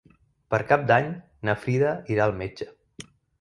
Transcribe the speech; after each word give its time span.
Per 0.53 0.59
Cap 0.71 0.87
d'Any 0.91 1.09
na 1.51 1.55
Frida 1.67 1.93
irà 2.17 2.27
al 2.27 2.35
metge. 2.41 2.69